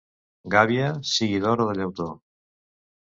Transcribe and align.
Gàbia, 0.53 0.87
sigui 1.11 1.43
d'or 1.45 1.63
o 1.67 1.71
de 1.73 1.77
llautó. 1.81 2.09